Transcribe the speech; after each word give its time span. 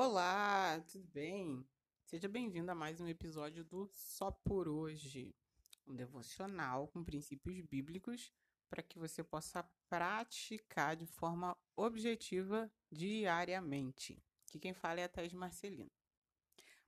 Olá, 0.00 0.80
tudo 0.92 1.08
bem? 1.08 1.66
Seja 2.04 2.28
bem-vindo 2.28 2.70
a 2.70 2.74
mais 2.74 3.00
um 3.00 3.08
episódio 3.08 3.64
do 3.64 3.88
Só 3.88 4.30
por 4.30 4.68
Hoje, 4.68 5.34
um 5.84 5.92
devocional 5.96 6.86
com 6.86 7.02
princípios 7.02 7.60
bíblicos 7.62 8.32
para 8.70 8.80
que 8.80 8.96
você 8.96 9.24
possa 9.24 9.68
praticar 9.88 10.94
de 10.94 11.04
forma 11.04 11.56
objetiva 11.74 12.70
diariamente. 12.92 14.22
Aqui 14.46 14.60
quem 14.60 14.72
fala 14.72 15.00
é 15.00 15.02
a 15.02 15.08
Thais 15.08 15.32
Marcelino. 15.32 15.90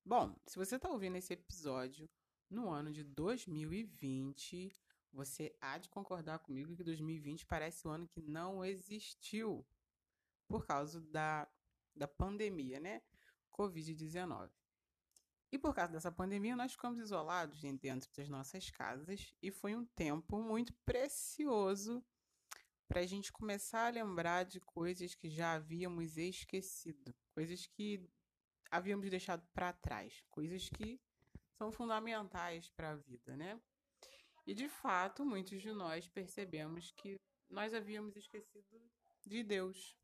Bom, 0.04 0.36
se 0.46 0.56
você 0.56 0.76
está 0.76 0.88
ouvindo 0.88 1.16
esse 1.16 1.32
episódio 1.32 2.08
no 2.48 2.70
ano 2.70 2.92
de 2.92 3.02
2020, 3.02 4.72
você 5.12 5.52
há 5.60 5.78
de 5.78 5.88
concordar 5.88 6.38
comigo 6.38 6.76
que 6.76 6.84
2020 6.84 7.44
parece 7.44 7.88
um 7.88 7.90
ano 7.90 8.06
que 8.06 8.22
não 8.22 8.64
existiu 8.64 9.66
por 10.46 10.64
causa 10.64 11.00
da, 11.00 11.48
da 11.94 12.08
pandemia, 12.08 12.80
né? 12.80 13.02
Covid-19. 13.52 14.50
E 15.52 15.58
por 15.58 15.74
causa 15.74 15.92
dessa 15.92 16.12
pandemia, 16.12 16.54
nós 16.54 16.72
ficamos 16.72 17.00
isolados 17.00 17.60
dentro 17.60 18.08
das 18.16 18.28
nossas 18.28 18.70
casas 18.70 19.34
e 19.42 19.50
foi 19.50 19.74
um 19.74 19.84
tempo 19.84 20.40
muito 20.40 20.72
precioso 20.84 22.04
para 22.86 23.00
a 23.00 23.06
gente 23.06 23.32
começar 23.32 23.86
a 23.86 23.90
lembrar 23.90 24.44
de 24.44 24.60
coisas 24.60 25.14
que 25.14 25.28
já 25.28 25.54
havíamos 25.54 26.16
esquecido, 26.16 27.14
coisas 27.34 27.66
que 27.66 28.08
havíamos 28.70 29.10
deixado 29.10 29.46
para 29.52 29.72
trás, 29.72 30.22
coisas 30.30 30.68
que 30.68 31.00
são 31.58 31.72
fundamentais 31.72 32.70
para 32.70 32.90
a 32.90 32.96
vida, 32.96 33.36
né? 33.36 33.60
E 34.46 34.54
de 34.54 34.68
fato, 34.68 35.24
muitos 35.24 35.60
de 35.60 35.72
nós 35.72 36.08
percebemos 36.08 36.90
que 36.92 37.20
nós 37.48 37.74
havíamos 37.74 38.16
esquecido 38.16 38.80
de 39.26 39.42
Deus. 39.42 39.96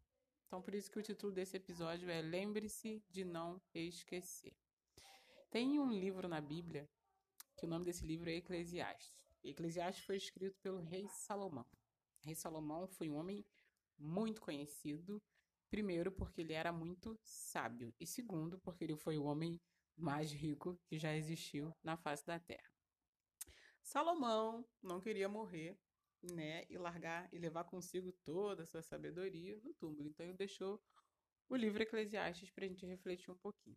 Então, 0.47 0.63
por 0.63 0.75
isso 0.75 0.91
que 0.91 0.99
o 0.99 1.03
título 1.03 1.33
desse 1.33 1.57
episódio 1.57 2.09
é 2.09 2.23
Lembre-se 2.23 3.03
de 3.11 3.25
não 3.25 3.61
esquecer. 3.75 4.57
Tem 5.51 5.79
um 5.81 5.91
livro 5.91 6.29
na 6.29 6.41
Bíblia 6.41 6.89
que 7.57 7.65
o 7.65 7.69
nome 7.69 7.85
desse 7.85 8.07
livro 8.07 8.31
é 8.31 8.35
Eclesiastes. 8.35 9.13
Eclesiastes 9.43 10.05
foi 10.05 10.17
escrito 10.17 10.59
pelo 10.61 10.81
rei 10.81 11.09
Salomão. 11.09 11.67
O 12.23 12.27
rei 12.27 12.35
Salomão 12.35 12.87
foi 12.87 13.09
um 13.09 13.17
homem 13.17 13.45
muito 13.99 14.41
conhecido, 14.41 15.23
primeiro 15.69 16.13
porque 16.13 16.43
ele 16.43 16.53
era 16.53 16.73
muito 16.73 17.19
sábio 17.23 17.93
e 17.99 18.07
segundo 18.07 18.59
porque 18.59 18.85
ele 18.85 18.97
foi 18.97 19.17
o 19.19 19.25
homem 19.25 19.61
mais 19.97 20.31
rico 20.31 20.79
que 20.87 20.99
já 20.99 21.15
existiu 21.17 21.75
na 21.83 21.97
face 21.97 22.25
da 22.27 22.39
terra. 22.39 22.71
Salomão 23.83 24.67
não 24.83 25.01
queria 25.01 25.29
morrer, 25.29 25.79
né, 26.23 26.65
e 26.69 26.77
largar 26.79 27.29
e 27.33 27.39
levar 27.39 27.65
consigo 27.65 28.13
toda 28.25 28.63
a 28.63 28.67
sua 28.67 28.83
sabedoria 28.83 29.59
no 29.63 29.75
túmulo. 29.75 30.09
Então 30.09 30.27
ele 30.27 30.37
deixou 30.37 30.83
o 31.49 31.57
livro 31.57 31.83
Eclesiastes 31.83 32.51
para 32.51 32.65
a 32.65 32.69
gente 32.69 32.87
refletir 32.87 33.31
um 33.31 33.37
pouquinho. 33.37 33.77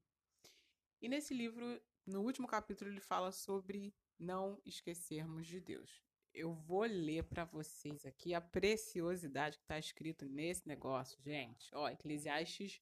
E 1.02 1.08
nesse 1.08 1.34
livro, 1.34 1.82
no 2.06 2.22
último 2.22 2.48
capítulo, 2.48 2.90
ele 2.90 3.00
fala 3.00 3.32
sobre 3.32 3.94
não 4.18 4.62
esquecermos 4.66 5.48
de 5.48 5.60
Deus. 5.62 6.04
Eu 6.34 6.54
vou 6.54 6.84
ler 6.84 7.24
para 7.24 7.46
vocês 7.46 8.06
aqui 8.06 8.34
a 8.34 8.42
preciosidade 8.42 9.58
que 9.58 9.64
está 9.64 9.80
escrito 9.80 10.26
nesse 10.26 10.68
negócio, 10.68 11.20
gente. 11.22 11.70
Ó, 11.74 11.88
Eclesiastes 11.88 12.82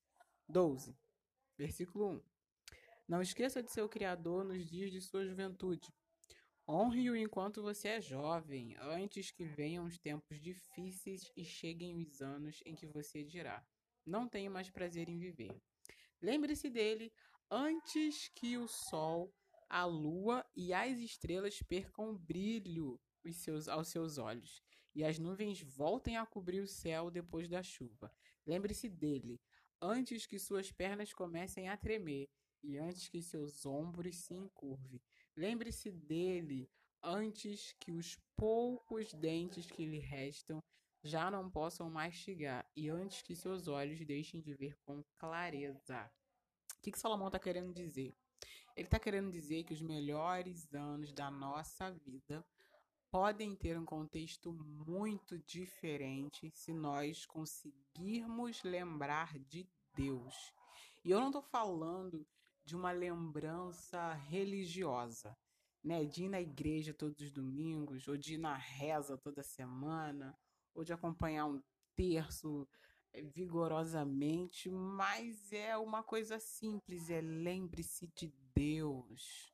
12, 0.50 0.98
versículo 1.58 2.10
1. 2.10 2.22
Não 3.08 3.22
esqueça 3.22 3.64
de 3.64 3.72
seu 3.72 3.88
Criador 3.88 4.44
nos 4.44 4.66
dias 4.66 4.92
de 4.92 5.00
sua 5.00 5.26
juventude 5.26 5.94
Honre-o 6.70 7.16
enquanto 7.16 7.62
você 7.62 7.88
é 7.88 8.02
jovem, 8.02 8.76
antes 8.82 9.32
que 9.32 9.46
venham 9.46 9.86
os 9.86 9.98
tempos 9.98 10.42
difíceis 10.42 11.32
e 11.34 11.46
cheguem 11.46 11.96
os 11.96 12.22
anos 12.22 12.62
em 12.66 12.76
que 12.76 12.86
você 12.86 13.24
dirá: 13.24 13.66
Não 14.06 14.28
tenho 14.28 14.52
mais 14.52 14.70
prazer 14.70 15.08
em 15.08 15.18
viver. 15.18 15.56
Lembre-se 16.22 16.70
dele 16.70 17.14
antes 17.50 18.28
que 18.36 18.58
o 18.58 18.68
sol, 18.68 19.34
a 19.70 19.86
lua 19.86 20.46
e 20.56 20.74
as 20.74 21.00
estrelas 21.00 21.62
percam 21.62 22.10
o 22.10 22.18
brilho 22.18 23.00
aos 23.70 23.88
seus 23.88 24.18
olhos 24.18 24.62
e 24.94 25.04
as 25.04 25.20
nuvens 25.20 25.62
voltem 25.62 26.18
a 26.18 26.26
cobrir 26.26 26.60
o 26.60 26.68
céu 26.68 27.12
depois 27.12 27.48
da 27.48 27.64
chuva. 27.64 28.12
Lembre-se 28.46 28.90
dele 28.90 29.40
antes 29.82 30.26
que 30.26 30.40
suas 30.40 30.72
pernas 30.72 31.14
comecem 31.14 31.70
a 31.70 31.78
tremer 31.78 32.30
e 32.64 32.78
antes 32.78 33.08
que 33.08 33.22
seus 33.22 33.66
ombros 33.66 34.16
se 34.18 34.34
encurvem. 34.34 35.02
Lembre-se 35.38 35.92
dele 35.92 36.68
antes 37.04 37.72
que 37.80 37.92
os 37.92 38.18
poucos 38.36 39.14
dentes 39.14 39.70
que 39.70 39.86
lhe 39.86 40.00
restam 40.00 40.60
já 41.04 41.30
não 41.30 41.48
possam 41.48 41.92
mastigar 41.92 42.68
e 42.76 42.90
antes 42.90 43.22
que 43.22 43.36
seus 43.36 43.68
olhos 43.68 44.04
deixem 44.04 44.42
de 44.42 44.56
ver 44.56 44.76
com 44.84 45.04
clareza. 45.16 46.12
O 46.76 46.82
que, 46.82 46.92
que 46.92 46.98
Salomão 46.98 47.28
está 47.28 47.38
querendo 47.38 47.72
dizer? 47.72 48.16
Ele 48.76 48.88
está 48.88 48.98
querendo 48.98 49.32
dizer 49.32 49.64
que 49.64 49.76
os 49.76 49.82
melhores 49.82 50.74
anos 50.74 51.14
da 51.14 51.30
nossa 51.30 51.92
vida 51.92 52.44
podem 53.12 53.56
ter 53.56 53.78
um 53.78 53.86
contexto 53.86 54.52
muito 54.52 55.38
diferente 55.38 56.50
se 56.50 56.74
nós 56.74 57.28
conseguirmos 57.28 58.64
lembrar 58.64 59.38
de 59.38 59.70
Deus. 59.96 60.52
E 61.06 61.12
eu 61.12 61.20
não 61.20 61.28
estou 61.28 61.44
falando 61.44 62.28
de 62.68 62.76
uma 62.76 62.92
lembrança 62.92 64.12
religiosa, 64.14 65.34
né? 65.82 66.04
De 66.04 66.26
ir 66.26 66.30
na 66.30 66.42
igreja 66.42 66.94
todos 66.94 67.22
os 67.22 67.32
domingos, 67.32 68.10
ou 68.10 68.18
de 68.18 68.34
ir 68.34 68.38
na 68.38 68.58
reza 68.58 69.18
toda 69.18 69.42
semana, 69.42 70.38
ou 70.76 70.84
de 70.84 70.92
acompanhar 70.92 71.46
um 71.46 71.64
terço 71.96 72.68
eh, 73.14 73.22
vigorosamente, 73.22 74.70
mas 74.70 75.54
é 75.54 75.78
uma 75.78 76.04
coisa 76.04 76.40
simples, 76.40 77.10
é 77.10 77.22
lembre-se 77.22 78.08
de 78.08 78.34
Deus. 78.54 79.54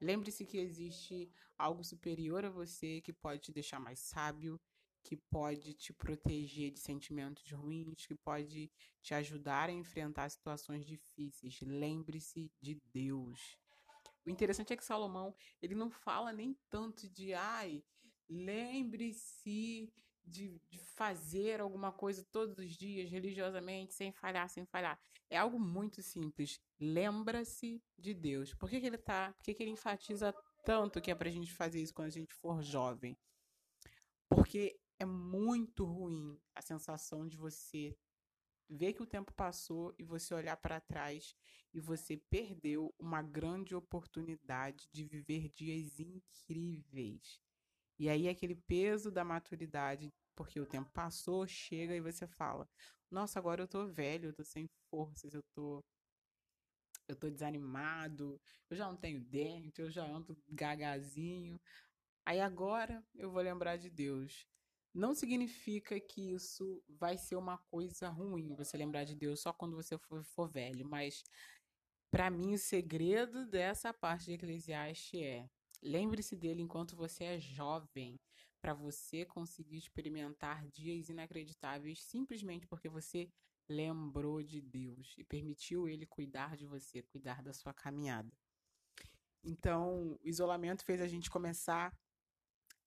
Lembre-se 0.00 0.46
que 0.46 0.58
existe 0.58 1.28
algo 1.58 1.82
superior 1.82 2.44
a 2.44 2.50
você 2.50 3.00
que 3.00 3.12
pode 3.12 3.42
te 3.42 3.52
deixar 3.52 3.80
mais 3.80 3.98
sábio, 3.98 4.60
que 5.04 5.16
pode 5.16 5.74
te 5.74 5.92
proteger 5.92 6.70
de 6.70 6.80
sentimentos 6.80 7.48
ruins, 7.52 8.06
que 8.06 8.14
pode 8.14 8.72
te 9.02 9.12
ajudar 9.14 9.68
a 9.68 9.72
enfrentar 9.72 10.30
situações 10.30 10.84
difíceis. 10.84 11.60
Lembre-se 11.60 12.50
de 12.58 12.80
Deus. 12.92 13.58
O 14.24 14.30
interessante 14.30 14.72
é 14.72 14.76
que 14.76 14.84
Salomão, 14.84 15.34
ele 15.60 15.74
não 15.74 15.90
fala 15.90 16.32
nem 16.32 16.56
tanto 16.70 17.06
de, 17.10 17.34
ai, 17.34 17.84
lembre-se 18.26 19.92
de, 20.24 20.58
de, 20.70 20.78
fazer 20.78 21.60
alguma 21.60 21.92
coisa 21.92 22.24
todos 22.32 22.58
os 22.58 22.70
dias, 22.70 23.10
religiosamente, 23.10 23.92
sem 23.92 24.10
falhar, 24.10 24.48
sem 24.48 24.64
falhar. 24.64 24.98
É 25.28 25.36
algo 25.36 25.60
muito 25.60 26.02
simples. 26.02 26.58
Lembra-se 26.80 27.82
de 27.98 28.14
Deus. 28.14 28.54
Por 28.54 28.70
que, 28.70 28.80
que 28.80 28.86
ele 28.86 28.96
tá? 28.96 29.34
Por 29.34 29.44
que, 29.44 29.52
que 29.52 29.62
ele 29.62 29.72
enfatiza 29.72 30.34
tanto 30.64 31.02
que 31.02 31.10
é 31.10 31.14
pra 31.14 31.28
gente 31.28 31.52
fazer 31.52 31.82
isso 31.82 31.92
quando 31.92 32.08
a 32.08 32.10
gente 32.10 32.32
for 32.32 32.62
jovem? 32.62 33.14
Porque 34.30 34.80
é 34.98 35.04
muito 35.04 35.84
ruim 35.84 36.38
a 36.54 36.62
sensação 36.62 37.26
de 37.26 37.36
você 37.36 37.96
ver 38.68 38.94
que 38.94 39.02
o 39.02 39.06
tempo 39.06 39.32
passou 39.34 39.94
e 39.98 40.04
você 40.04 40.34
olhar 40.34 40.56
para 40.56 40.80
trás 40.80 41.34
e 41.72 41.80
você 41.80 42.16
perdeu 42.16 42.94
uma 42.98 43.22
grande 43.22 43.74
oportunidade 43.74 44.88
de 44.92 45.04
viver 45.04 45.48
dias 45.48 46.00
incríveis. 46.00 47.40
E 47.98 48.08
aí 48.08 48.28
aquele 48.28 48.54
peso 48.56 49.10
da 49.10 49.24
maturidade, 49.24 50.12
porque 50.34 50.60
o 50.60 50.66
tempo 50.66 50.90
passou, 50.92 51.46
chega 51.46 51.94
e 51.96 52.00
você 52.00 52.26
fala: 52.26 52.68
"Nossa, 53.10 53.38
agora 53.38 53.62
eu 53.62 53.68
tô 53.68 53.86
velho, 53.88 54.30
eu 54.30 54.34
tô 54.34 54.44
sem 54.44 54.68
forças, 54.90 55.34
eu 55.34 55.42
tô 55.54 55.82
eu 57.08 57.16
tô 57.16 57.28
desanimado, 57.30 58.40
eu 58.70 58.76
já 58.76 58.86
não 58.86 58.96
tenho 58.96 59.20
dente, 59.20 59.80
eu 59.80 59.90
já 59.90 60.04
ando 60.04 60.36
gagazinho. 60.48 61.60
Aí 62.26 62.40
agora 62.40 63.04
eu 63.14 63.30
vou 63.30 63.42
lembrar 63.42 63.76
de 63.76 63.90
Deus. 63.90 64.46
Não 64.94 65.12
significa 65.12 65.98
que 65.98 66.32
isso 66.32 66.80
vai 66.88 67.18
ser 67.18 67.34
uma 67.34 67.58
coisa 67.58 68.08
ruim, 68.08 68.54
você 68.54 68.76
lembrar 68.76 69.02
de 69.02 69.16
Deus 69.16 69.40
só 69.40 69.52
quando 69.52 69.74
você 69.74 69.98
for, 69.98 70.22
for 70.22 70.48
velho, 70.48 70.86
mas 70.86 71.24
para 72.12 72.30
mim 72.30 72.54
o 72.54 72.58
segredo 72.58 73.44
dessa 73.44 73.92
parte 73.92 74.26
de 74.26 74.34
Eclesiastes 74.34 75.20
é: 75.20 75.50
lembre-se 75.82 76.36
dele 76.36 76.62
enquanto 76.62 76.94
você 76.94 77.24
é 77.24 77.40
jovem, 77.40 78.20
para 78.60 78.72
você 78.72 79.24
conseguir 79.24 79.78
experimentar 79.78 80.66
dias 80.68 81.08
inacreditáveis 81.08 82.00
simplesmente 82.02 82.66
porque 82.66 82.88
você 82.88 83.28
lembrou 83.68 84.42
de 84.42 84.60
Deus 84.60 85.14
e 85.18 85.24
permitiu 85.24 85.88
ele 85.88 86.06
cuidar 86.06 86.56
de 86.56 86.66
você, 86.66 87.02
cuidar 87.02 87.42
da 87.42 87.52
sua 87.52 87.74
caminhada. 87.74 88.32
Então, 89.42 90.12
o 90.12 90.20
isolamento 90.22 90.84
fez 90.84 91.00
a 91.00 91.08
gente 91.08 91.28
começar 91.28 91.92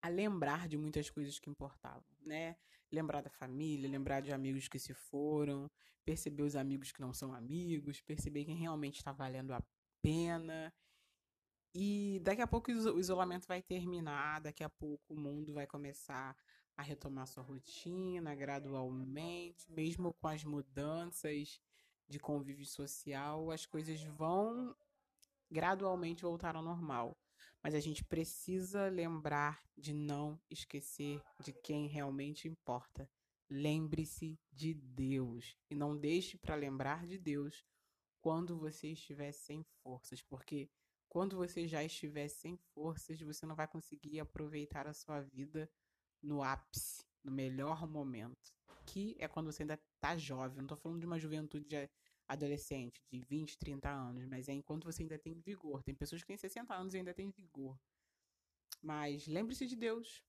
a 0.01 0.09
lembrar 0.09 0.67
de 0.67 0.77
muitas 0.77 1.09
coisas 1.09 1.39
que 1.39 1.49
importavam, 1.49 2.03
né? 2.25 2.55
Lembrar 2.91 3.21
da 3.21 3.29
família, 3.29 3.89
lembrar 3.89 4.21
de 4.21 4.31
amigos 4.31 4.67
que 4.67 4.79
se 4.79 4.94
foram, 4.94 5.69
perceber 6.05 6.44
os 6.44 6.55
amigos 6.55 6.91
que 6.91 7.01
não 7.01 7.13
são 7.13 7.33
amigos, 7.33 8.01
perceber 8.01 8.45
quem 8.45 8.55
realmente 8.55 8.97
está 8.97 9.11
valendo 9.11 9.53
a 9.53 9.61
pena. 10.01 10.73
E 11.75 12.19
daqui 12.23 12.41
a 12.41 12.47
pouco 12.47 12.71
o 12.71 12.99
isolamento 12.99 13.47
vai 13.47 13.61
terminar, 13.61 14.41
daqui 14.41 14.63
a 14.63 14.69
pouco 14.69 15.13
o 15.13 15.19
mundo 15.19 15.53
vai 15.53 15.67
começar 15.67 16.35
a 16.77 16.81
retomar 16.81 17.27
sua 17.27 17.44
rotina 17.44 18.33
gradualmente, 18.35 19.69
mesmo 19.71 20.13
com 20.13 20.27
as 20.27 20.44
mudanças 20.44 21.59
de 22.07 22.19
convívio 22.19 22.65
social, 22.65 23.51
as 23.51 23.65
coisas 23.65 24.01
vão 24.03 24.75
gradualmente 25.51 26.21
voltar 26.21 26.55
ao 26.55 26.61
normal. 26.61 27.17
Mas 27.68 27.75
a 27.75 27.81
gente 27.81 28.02
precisa 28.02 28.88
lembrar 28.88 29.62
de 29.78 29.92
não 29.92 30.40
esquecer 30.50 31.22
de 31.44 31.52
quem 31.52 31.86
realmente 31.86 32.48
importa. 32.48 33.12
Lembre-se 33.50 34.40
de 34.54 34.74
Deus 34.74 35.58
e 35.69 35.75
não 35.75 35.98
deixe 35.98 36.38
para 36.38 36.56
lembrar 36.56 37.06
de 37.06 37.18
Deus 37.18 37.66
quando 38.22 38.58
você 38.58 38.94
estiver 38.94 39.34
sem 39.34 39.66
forças, 39.84 40.22
porque 40.22 40.69
quando 41.10 41.36
você 41.36 41.68
já 41.68 41.84
estiver 41.84 42.30
sem 42.30 42.56
forças, 42.74 43.19
você 43.19 43.46
não 43.46 43.54
vai 43.54 43.68
conseguir 43.68 44.22
aproveitar 44.22 44.88
a 44.88 44.94
sua 44.94 45.19
vida 45.19 45.69
no 46.24 46.42
ápice, 46.42 47.04
no 47.22 47.34
melhor 47.34 47.86
momento, 47.86 48.56
que 48.86 49.14
é 49.19 49.28
quando 49.28 49.52
você 49.52 49.64
ainda 49.64 49.78
está 49.96 50.18
jovem. 50.18 50.60
Não 50.60 50.68
estou 50.68 50.78
falando 50.78 51.02
de 51.02 51.06
uma 51.06 51.19
juventude 51.19 51.68
adolescente 52.27 53.01
de 53.09 53.19
20, 53.21 53.57
30 53.57 53.89
anos, 53.89 54.25
mas 54.25 54.50
é 54.50 54.53
enquanto 54.53 54.85
você 54.85 55.03
ainda 55.03 55.18
tem 55.18 55.39
vigor. 55.39 55.81
Tem 55.83 55.95
pessoas 55.95 56.21
que 56.21 56.27
têm 56.27 56.38
60 56.38 56.74
anos 56.74 56.94
e 56.94 56.97
ainda 56.97 57.13
têm 57.13 57.31
vigor. 57.31 57.79
Mas 58.81 59.27
lembre-se 59.27 59.65
de 59.65 59.75
Deus. 59.75 60.24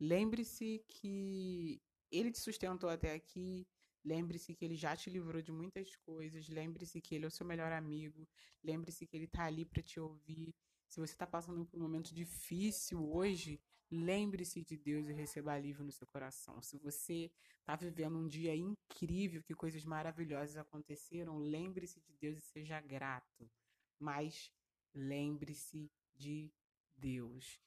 Lembre-se 0.00 0.84
que 0.88 1.80
Ele 2.10 2.30
te 2.30 2.38
sustentou 2.38 2.90
até 2.90 3.14
aqui. 3.14 3.66
Lembre-se 4.04 4.54
que 4.54 4.64
Ele 4.64 4.76
já 4.76 4.96
te 4.96 5.10
livrou 5.10 5.40
de 5.40 5.52
muitas 5.52 5.94
coisas. 5.96 6.48
Lembre-se 6.48 7.00
que 7.00 7.14
Ele 7.14 7.24
é 7.24 7.28
o 7.28 7.30
seu 7.30 7.46
melhor 7.46 7.72
amigo. 7.72 8.28
Lembre-se 8.62 9.06
que 9.06 9.16
Ele 9.16 9.24
está 9.24 9.44
ali 9.44 9.64
para 9.64 9.82
te 9.82 10.00
ouvir. 10.00 10.54
Se 10.88 11.00
você 11.00 11.12
está 11.12 11.26
passando 11.26 11.66
por 11.66 11.78
um 11.78 11.82
momento 11.82 12.14
difícil 12.14 13.10
hoje, 13.12 13.60
Lembre-se 13.90 14.62
de 14.62 14.76
Deus 14.76 15.08
e 15.08 15.12
receba 15.12 15.52
alívio 15.52 15.84
no 15.84 15.92
seu 15.92 16.06
coração. 16.06 16.60
Se 16.60 16.76
você 16.76 17.30
está 17.60 17.74
vivendo 17.74 18.18
um 18.18 18.28
dia 18.28 18.54
incrível, 18.54 19.42
que 19.42 19.54
coisas 19.54 19.84
maravilhosas 19.84 20.56
aconteceram, 20.56 21.38
lembre-se 21.38 22.00
de 22.00 22.12
Deus 22.20 22.38
e 22.38 22.40
seja 22.42 22.80
grato. 22.80 23.50
Mas 23.98 24.52
lembre-se 24.94 25.90
de 26.14 26.52
Deus. 26.96 27.58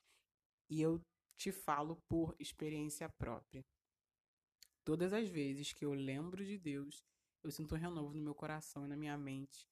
E 0.69 0.79
eu 0.79 1.03
te 1.35 1.51
falo 1.51 1.95
por 2.07 2.35
experiência 2.39 3.09
própria. 3.09 3.65
Todas 4.83 5.13
as 5.13 5.27
vezes 5.27 5.73
que 5.73 5.85
eu 5.85 5.93
lembro 5.93 6.45
de 6.45 6.57
Deus, 6.57 7.03
eu 7.43 7.51
sinto 7.51 7.73
um 7.73 7.77
renovo 7.77 8.13
no 8.13 8.21
meu 8.21 8.35
coração 8.35 8.85
e 8.85 8.87
na 8.87 8.95
minha 8.95 9.17
mente 9.17 9.67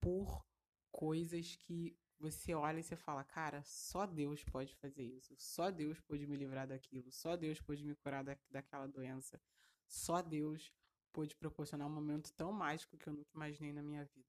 por 0.00 0.44
coisas 0.90 1.56
que 1.56 1.96
você 2.24 2.54
olha 2.54 2.80
e 2.80 2.82
você 2.82 2.96
fala, 2.96 3.22
cara, 3.22 3.62
só 3.64 4.06
Deus 4.06 4.42
pode 4.44 4.74
fazer 4.76 5.04
isso. 5.04 5.34
Só 5.38 5.70
Deus 5.70 6.00
pode 6.00 6.26
me 6.26 6.36
livrar 6.36 6.66
daquilo. 6.66 7.12
Só 7.12 7.36
Deus 7.36 7.60
pode 7.60 7.84
me 7.84 7.94
curar 7.94 8.24
da, 8.24 8.36
daquela 8.50 8.86
doença. 8.86 9.40
Só 9.86 10.22
Deus 10.22 10.72
pode 11.12 11.36
proporcionar 11.36 11.86
um 11.86 11.92
momento 11.92 12.32
tão 12.32 12.50
mágico 12.50 12.96
que 12.96 13.06
eu 13.06 13.12
nunca 13.12 13.30
imaginei 13.34 13.72
na 13.72 13.82
minha 13.82 14.04
vida. 14.06 14.28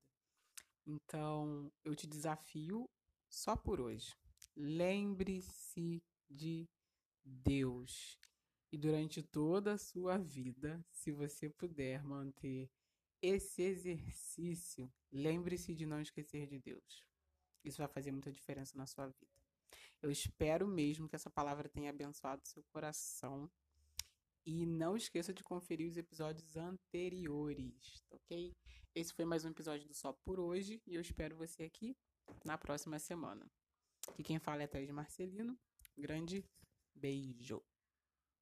Então, 0.86 1.72
eu 1.84 1.96
te 1.96 2.06
desafio 2.06 2.90
só 3.30 3.56
por 3.56 3.80
hoje. 3.80 4.14
Lembre-se 4.56 6.04
de 6.30 6.68
Deus. 7.24 8.20
E 8.72 8.78
durante 8.78 9.24
toda 9.24 9.74
a 9.74 9.78
sua 9.78 10.18
vida, 10.18 10.86
se 10.92 11.12
você 11.12 11.50
puder 11.50 12.04
manter 12.04 12.70
esse 13.22 13.62
exercício, 13.62 14.92
lembre-se 15.12 15.74
de 15.74 15.86
não 15.86 16.02
esquecer 16.02 16.46
de 16.46 16.60
Deus. 16.60 17.06
Isso 17.66 17.80
vai 17.80 17.88
fazer 17.88 18.12
muita 18.12 18.32
diferença 18.32 18.78
na 18.78 18.86
sua 18.86 19.08
vida. 19.08 19.34
Eu 20.02 20.12
espero 20.12 20.68
mesmo 20.68 21.10
que 21.10 21.16
essa 21.16 21.32
palavra 21.32 21.68
tenha 21.68 21.90
abençoado 21.90 22.48
seu 22.48 22.64
coração. 22.72 23.50
E 24.46 24.68
não 24.68 24.96
esqueça 24.96 25.34
de 25.34 25.44
conferir 25.44 25.90
os 25.90 25.98
episódios 25.98 26.56
anteriores, 26.56 28.06
ok? 28.12 28.56
Esse 28.94 29.12
foi 29.12 29.26
mais 29.26 29.44
um 29.44 29.50
episódio 29.50 29.88
do 29.88 29.94
Só 29.96 30.14
por 30.14 30.40
hoje 30.40 30.80
e 30.86 30.94
eu 30.94 31.02
espero 31.02 31.36
você 31.36 31.64
aqui 31.64 31.98
na 32.46 32.56
próxima 32.56 33.00
semana. 33.00 33.50
E 34.20 34.24
quem 34.24 34.38
fala 34.38 34.62
é 34.62 34.68
Thaís 34.68 34.92
Marcelino. 34.92 35.58
Grande 35.98 36.46
beijo. 36.94 37.64